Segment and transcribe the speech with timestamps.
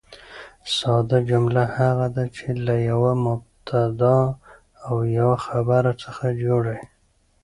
[0.77, 4.25] ساده جمله هغه ده، چي له یوه مبتداء
[4.87, 6.85] او یوه خبر څخه جوړه يي.